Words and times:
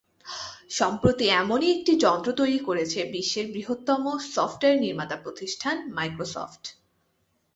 সম্প্রতি 0.69 1.25
এমনই 1.41 1.69
একটি 1.71 1.93
যন্ত্র 1.97 2.29
তৈরি 2.31 2.59
করেছে 2.59 2.99
বিশ্বের 3.11 3.47
বৃহত্তম 3.53 4.03
সফটওয়্যার 4.33 4.77
নির্মাতা 4.79 5.17
প্রতিষ্ঠান 5.17 5.75
মাইক্রোসফট। 5.93 6.63